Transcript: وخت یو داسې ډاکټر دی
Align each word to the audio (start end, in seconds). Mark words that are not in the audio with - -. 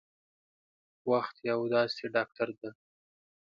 وخت 1.11 1.35
یو 1.49 1.59
داسې 1.75 2.03
ډاکټر 2.15 2.49
دی 2.59 2.69